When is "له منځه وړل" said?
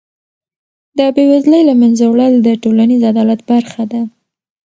1.69-2.33